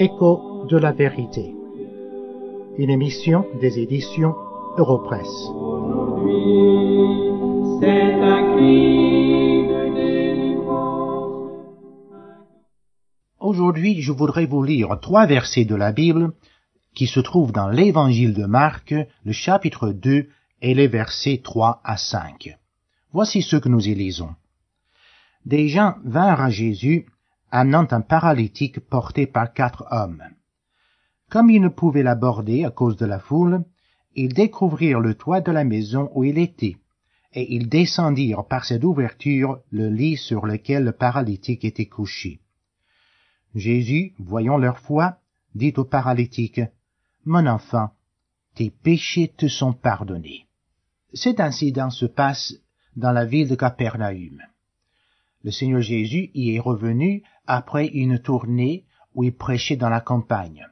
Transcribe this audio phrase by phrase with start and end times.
[0.00, 1.54] Écho de la vérité.
[2.78, 4.34] Une émission des éditions
[4.76, 5.50] Europresse.
[13.58, 14.00] aujourd'hui.
[14.00, 16.32] Je voudrais vous lire trois versets de la Bible
[16.94, 18.94] qui se trouvent dans l'évangile de Marc,
[19.24, 20.28] le chapitre 2
[20.60, 22.56] et les versets 3 à 5.
[23.12, 24.34] Voici ce que nous y lisons.
[25.44, 27.06] Des gens vinrent à Jésus,
[27.50, 30.22] amenant un paralytique porté par quatre hommes.
[31.30, 33.64] Comme ils ne pouvaient l'aborder à cause de la foule,
[34.14, 36.76] ils découvrirent le toit de la maison où il était,
[37.34, 42.40] et ils descendirent par cette ouverture le lit sur lequel le paralytique était couché.
[43.54, 45.18] Jésus, voyant leur foi,
[45.54, 46.60] dit au paralytique,
[47.24, 47.90] Mon enfant,
[48.54, 50.47] tes péchés te sont pardonnés.
[51.14, 52.54] Cet incident se passe
[52.96, 54.42] dans la ville de Capernaum.
[55.42, 58.84] Le Seigneur Jésus y est revenu après une tournée
[59.14, 60.66] où il prêchait dans la campagne.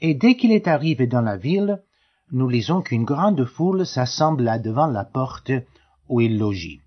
[0.00, 1.82] Et dès qu'il est arrivé dans la ville,
[2.32, 5.52] nous lisons qu'une grande foule s'assembla devant la porte
[6.08, 6.80] où il logit.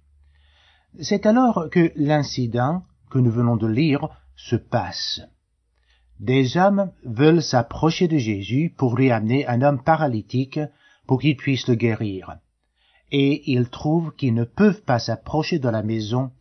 [1.00, 5.22] C'est alors que l'incident que nous venons de lire se passe.
[6.20, 10.60] Des hommes veulent s'approcher de Jésus pour lui amener un homme paralytique
[11.06, 12.38] pour qu'il puisse le guérir.
[13.12, 16.32] Et ils trouvent qu'ils ne peuvent pas s'approcher de la maison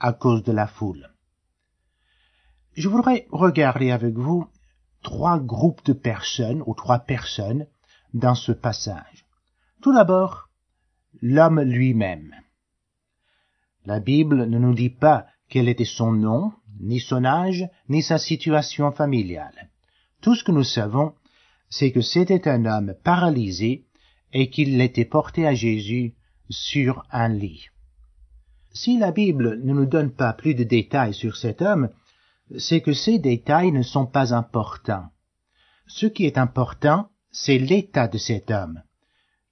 [0.00, 1.08] à cause de la foule.
[2.74, 4.46] Je voudrais regarder avec vous
[5.02, 7.66] trois groupes de personnes ou trois personnes
[8.12, 9.24] dans ce passage.
[9.82, 10.48] Tout d'abord,
[11.22, 12.34] l'homme lui-même.
[13.84, 18.18] La Bible ne nous dit pas quel était son nom, ni son âge, ni sa
[18.18, 19.70] situation familiale.
[20.20, 21.14] Tout ce que nous savons,
[21.70, 23.86] c'est que c'était un homme paralysé
[24.32, 26.14] et qu'il était porté à Jésus
[26.50, 27.66] sur un lit.
[28.72, 31.88] Si la Bible ne nous donne pas plus de détails sur cet homme,
[32.58, 35.08] c'est que ces détails ne sont pas importants.
[35.86, 38.82] Ce qui est important, c'est l'état de cet homme,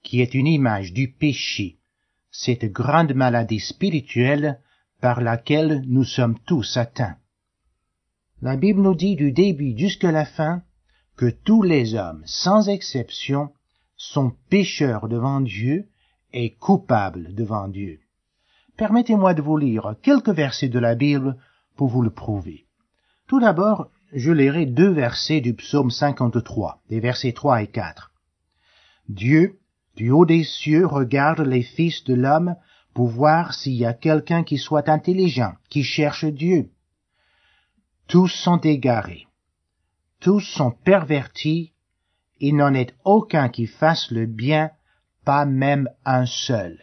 [0.03, 1.79] qui est une image du péché,
[2.31, 4.61] cette grande maladie spirituelle
[5.01, 7.17] par laquelle nous sommes tous atteints.
[8.43, 10.63] La Bible nous dit du début jusqu'à la fin
[11.17, 13.53] que tous les hommes, sans exception,
[14.11, 15.89] sont pécheurs devant Dieu
[16.33, 18.01] et coupables devant Dieu.
[18.77, 21.37] Permettez-moi de vous lire quelques versets de la Bible
[21.77, 22.67] pour vous le prouver.
[23.27, 28.13] Tout d'abord, je lirai deux versets du psaume 53, les versets 3 et 4.
[29.09, 29.59] Dieu,
[29.97, 32.57] du haut des cieux, regarde les fils de l'homme
[32.95, 36.71] pour voir s'il y a quelqu'un qui soit intelligent, qui cherche Dieu.
[38.07, 39.27] Tous sont égarés,
[40.21, 41.74] tous sont pervertis,
[42.41, 44.71] il n'en est aucun qui fasse le bien,
[45.25, 46.79] pas même un seul.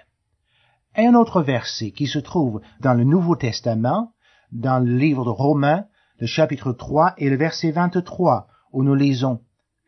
[0.96, 4.14] Un autre verset qui se trouve dans le Nouveau Testament,
[4.52, 5.86] dans le livre de Romains,
[6.20, 9.42] le chapitre 3 et le verset 23, où nous lisons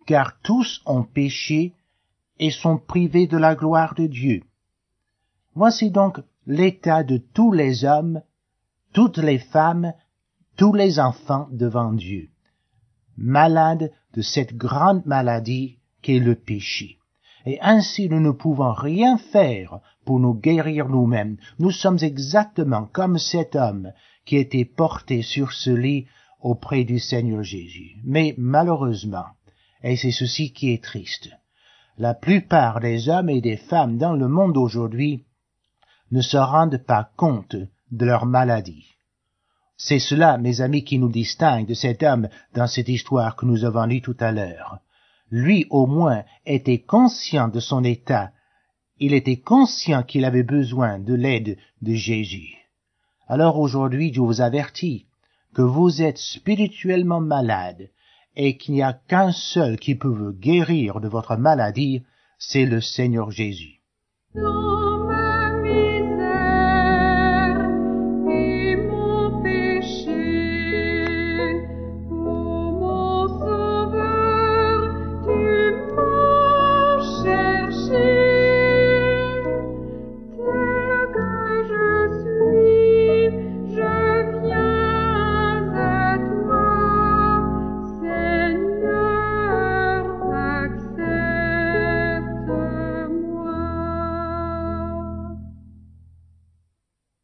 [0.06, 1.74] Car tous ont péché
[2.40, 4.44] et sont privés de la gloire de Dieu.
[5.56, 8.22] Voici donc l'état de tous les hommes,
[8.94, 9.94] toutes les femmes,
[10.58, 12.30] tous les enfants devant Dieu,
[13.18, 16.98] malades de cette grande maladie qu'est le péché.
[17.46, 21.38] Et ainsi nous ne pouvons rien faire pour nous guérir nous-mêmes.
[21.60, 23.92] Nous sommes exactement comme cet homme
[24.26, 26.08] qui était porté sur ce lit
[26.42, 27.98] auprès du Seigneur Jésus.
[28.04, 29.26] Mais malheureusement,
[29.84, 31.30] et c'est ceci qui est triste,
[31.98, 35.26] la plupart des hommes et des femmes dans le monde aujourd'hui
[36.12, 37.56] ne se rendent pas compte
[37.92, 38.88] de leur maladie.
[39.86, 43.66] C'est cela, mes amis, qui nous distingue de cet homme dans cette histoire que nous
[43.66, 44.80] avons lue tout à l'heure.
[45.30, 48.32] Lui, au moins, était conscient de son état.
[49.00, 52.56] Il était conscient qu'il avait besoin de l'aide de Jésus.
[53.28, 55.06] Alors aujourd'hui, je vous avertis
[55.54, 57.90] que vous êtes spirituellement malade
[58.38, 62.04] et qu'il n'y a qu'un seul qui peut vous guérir de votre maladie,
[62.40, 63.82] c'est le Seigneur Jésus.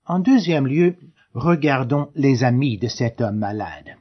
[0.10, 0.96] En deuxième lieu,
[1.36, 3.96] regardons les amis de cet homme malade.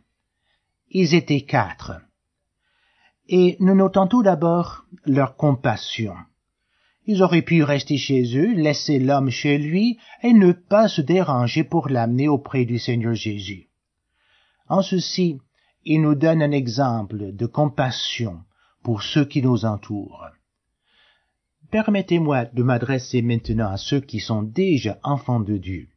[0.89, 2.01] Ils étaient quatre.
[3.29, 6.15] Et nous notons tout d'abord leur compassion.
[7.05, 11.63] Ils auraient pu rester chez eux, laisser l'homme chez lui, et ne pas se déranger
[11.63, 13.69] pour l'amener auprès du Seigneur Jésus.
[14.67, 15.39] En ceci,
[15.85, 18.41] il nous donne un exemple de compassion
[18.83, 20.25] pour ceux qui nous entourent.
[21.71, 25.89] Permettez-moi de m'adresser maintenant à ceux qui sont déjà enfants de Dieu.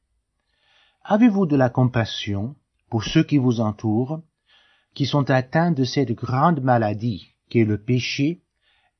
[1.03, 2.55] Avez-vous de la compassion
[2.89, 4.21] pour ceux qui vous entourent,
[4.93, 8.43] qui sont atteints de cette grande maladie qui est le péché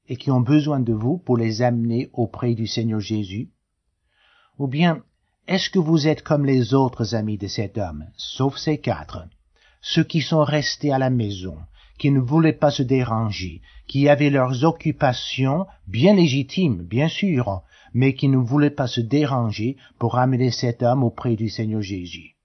[0.08, 3.52] et qui ont besoin de vous pour les amener auprès du Seigneur Jésus?
[4.58, 5.04] Ou bien,
[5.48, 9.28] est-ce que vous êtes comme les autres amis de cet homme, sauf ces quatre,
[9.82, 11.58] ceux qui sont restés à la maison,
[12.00, 17.62] qui ne voulaient pas se déranger, qui avaient leurs occupations bien légitimes, bien sûr,
[17.94, 22.36] mais qui ne voulaient pas se déranger pour amener cet homme auprès du Seigneur Jésus.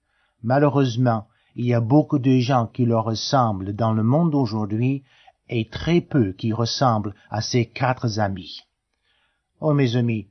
[0.43, 5.03] Malheureusement, il y a beaucoup de gens qui leur ressemblent dans le monde aujourd'hui
[5.49, 8.61] et très peu qui ressemblent à ces quatre amis.
[9.59, 10.27] Oh mes amis,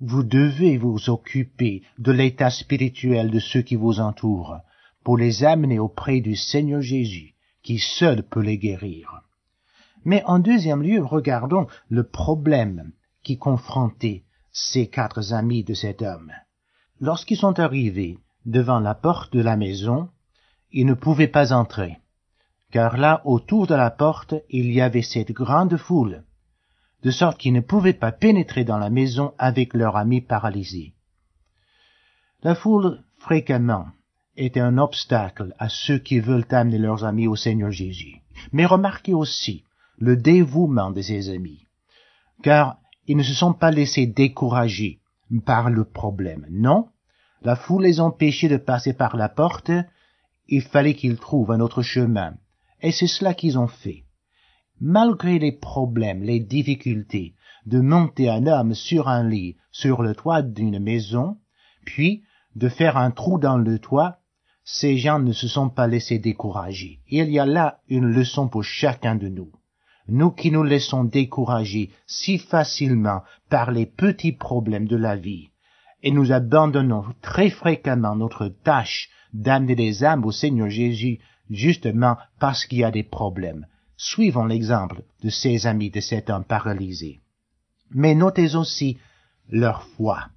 [0.00, 4.56] vous devez vous occuper de l'état spirituel de ceux qui vous entourent
[5.04, 9.22] pour les amener auprès du Seigneur Jésus qui seul peut les guérir.
[10.04, 16.32] Mais en deuxième lieu, regardons le problème qui confrontait ces quatre amis de cet homme.
[17.00, 20.08] Lorsqu'ils sont arrivés devant la porte de la maison,
[20.70, 21.98] ils ne pouvaient pas entrer,
[22.70, 26.24] car là, autour de la porte, il y avait cette grande foule,
[27.02, 30.94] de sorte qu'ils ne pouvaient pas pénétrer dans la maison avec leur ami paralysé.
[32.42, 33.88] La foule, fréquemment,
[34.36, 38.22] est un obstacle à ceux qui veulent amener leurs amis au Seigneur Jésus.
[38.52, 39.64] Mais remarquez aussi
[39.98, 41.66] le dévouement de ces amis,
[42.42, 45.00] car ils ne se sont pas laissés décourager
[45.44, 46.46] par le problème.
[46.50, 46.88] Non,
[47.42, 49.70] la foule les empêchait de passer par la porte,
[50.48, 52.34] il fallait qu'ils trouvent un autre chemin,
[52.80, 54.04] et c'est cela qu'ils ont fait.
[54.80, 57.34] Malgré les problèmes, les difficultés
[57.66, 61.38] de monter un homme sur un lit sur le toit d'une maison,
[61.86, 62.24] puis
[62.56, 64.20] de faire un trou dans le toit
[64.64, 67.00] ces gens ne se sont pas laissés décourager.
[67.08, 69.52] Il y a là une leçon pour chacun de nous.
[70.08, 75.48] Nous qui nous laissons décourager si facilement par les petits problèmes de la vie,
[76.02, 81.18] et nous abandonnons très fréquemment notre tâche d'amener des âmes au Seigneur Jésus
[81.50, 83.66] justement parce qu'il y a des problèmes.
[83.96, 87.20] Suivons l'exemple de ces amis de cet homme paralysé.
[87.90, 88.98] Mais notez aussi
[89.48, 90.28] leur foi.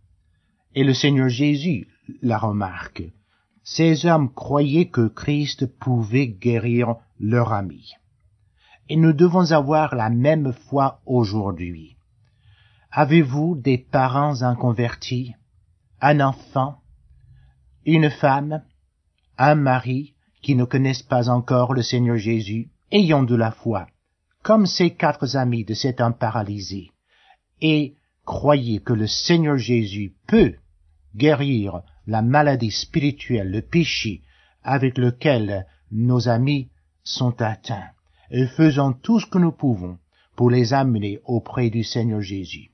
[0.75, 1.87] Et le Seigneur Jésus
[2.21, 3.03] la remarque
[3.69, 7.91] ces hommes croyaient que Christ pouvait guérir leur ami.
[8.89, 11.97] Et nous devons avoir la même foi aujourd'hui.
[12.91, 15.35] Avez-vous des parents inconvertis,
[16.01, 16.77] un enfant,
[17.85, 18.63] une femme,
[19.37, 23.87] un mari qui ne connaissent pas encore le Seigneur Jésus, ayant de la foi,
[24.43, 26.91] comme ces quatre amis de cet homme paralysé,
[27.61, 27.95] et
[28.25, 30.55] croyez que le Seigneur Jésus peut
[31.15, 34.21] guérir la maladie spirituelle, le péché
[34.63, 36.69] avec lequel nos amis
[37.03, 37.89] sont atteints,
[38.31, 39.97] et faisons tout ce que nous pouvons
[40.35, 42.71] pour les amener auprès du Seigneur Jésus.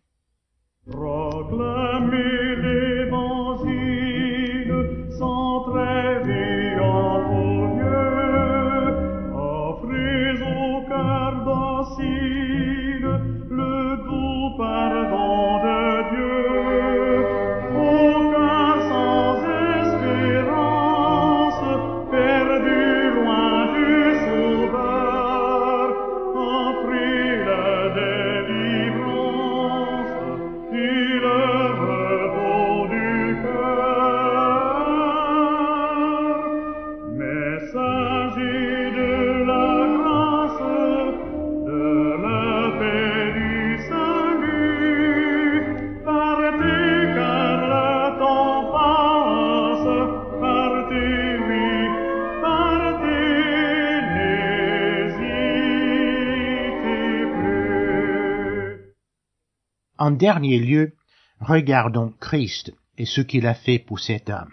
[60.04, 60.98] En dernier lieu,
[61.40, 64.52] regardons Christ et ce qu'il a fait pour cet homme.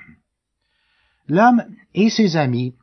[1.26, 2.76] L'homme et ses amis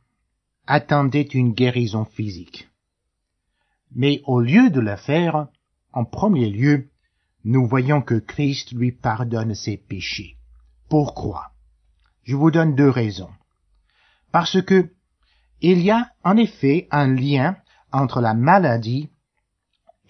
[0.66, 2.68] attendaient une guérison physique.
[3.92, 5.48] Mais au lieu de la faire,
[5.94, 6.90] en premier lieu,
[7.42, 10.36] nous voyons que Christ lui pardonne ses péchés.
[10.90, 11.52] Pourquoi?
[12.24, 13.32] Je vous donne deux raisons.
[14.30, 14.92] Parce que
[15.62, 17.56] il y a en effet un lien
[17.92, 19.08] entre la maladie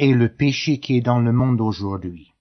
[0.00, 2.32] et le péché qui est dans le monde aujourd'hui.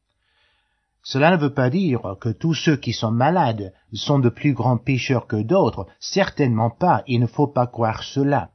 [1.10, 4.78] Cela ne veut pas dire que tous ceux qui sont malades sont de plus grands
[4.78, 8.52] pécheurs que d'autres, certainement pas, il ne faut pas croire cela.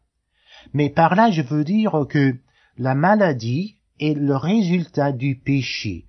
[0.74, 2.36] Mais par là je veux dire que
[2.76, 6.04] la maladie est le résultat du péché.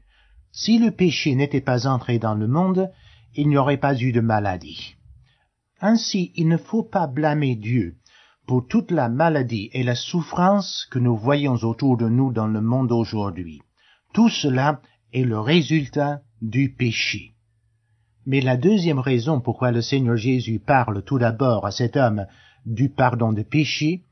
[0.51, 2.91] Si le péché n'était pas entré dans le monde,
[3.35, 4.97] il n'y aurait pas eu de maladie.
[5.79, 7.95] Ainsi, il ne faut pas blâmer Dieu
[8.47, 12.59] pour toute la maladie et la souffrance que nous voyons autour de nous dans le
[12.59, 13.61] monde aujourd'hui.
[14.13, 14.81] Tout cela
[15.13, 17.31] est le résultat du péché.
[18.25, 22.27] Mais la deuxième raison pourquoi le Seigneur Jésus parle tout d'abord à cet homme
[22.65, 24.03] du pardon des péchés,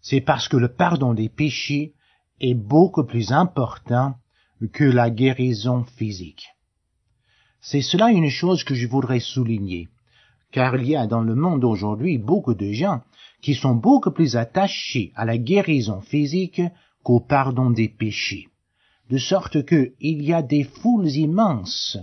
[0.00, 1.94] c'est parce que le pardon des péchés
[2.40, 4.16] est beaucoup plus important
[4.72, 6.48] que la guérison physique.
[7.60, 9.88] C'est cela une chose que je voudrais souligner,
[10.50, 13.02] car il y a dans le monde aujourd'hui beaucoup de gens
[13.42, 16.62] qui sont beaucoup plus attachés à la guérison physique
[17.04, 18.48] qu'au pardon des péchés,
[19.10, 21.98] de sorte que il y a des foules immenses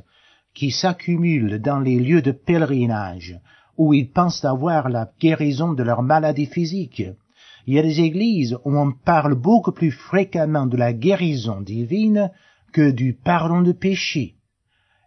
[0.53, 3.39] qui s'accumulent dans les lieux de pèlerinage,
[3.77, 7.03] où ils pensent avoir la guérison de leur maladie physique.
[7.65, 12.31] Il y a des églises où on parle beaucoup plus fréquemment de la guérison divine
[12.71, 14.35] que du pardon de péché.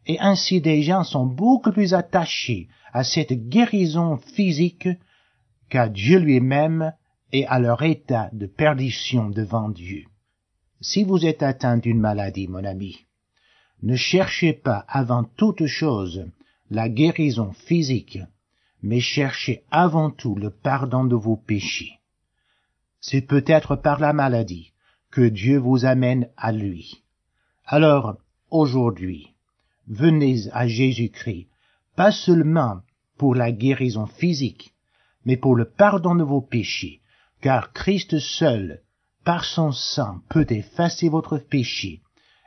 [0.06, 4.88] Et ainsi des gens sont beaucoup plus attachés à cette guérison physique
[5.68, 6.92] qu'à Dieu lui-même
[7.32, 10.04] et à leur état de perdition devant Dieu.
[10.80, 13.06] Si vous êtes atteint d'une maladie, mon ami,
[13.82, 16.26] ne cherchez pas avant toute chose
[16.70, 18.18] la guérison physique,
[18.82, 21.98] mais cherchez avant tout le pardon de vos péchés.
[23.00, 24.72] C'est peut-être par la maladie
[25.10, 27.02] que Dieu vous amène à lui.
[27.64, 28.16] Alors,
[28.50, 29.32] aujourd'hui,
[29.88, 31.48] venez à Jésus-Christ,
[31.94, 32.82] pas seulement
[33.16, 34.74] pour la guérison physique,
[35.24, 37.00] mais pour le pardon de vos péchés,
[37.40, 38.82] car Christ seul,
[39.26, 42.00] par son sang, peut effacer votre péché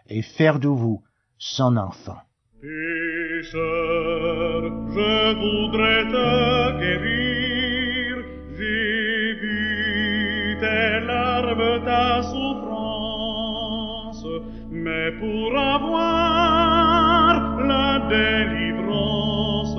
[0.08, 1.04] et faire de vous
[1.38, 2.20] son enfant.
[2.62, 4.62] Pécheur,
[4.96, 8.16] je voudrais te guérir.
[8.58, 14.26] J'ai vu tes larmes, ta souffrance,
[14.72, 19.76] mais pour avoir la délivrance,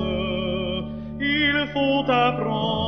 [1.19, 2.80] il faut apprendre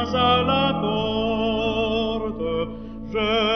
[0.00, 2.52] casa la porte,
[3.12, 3.49] je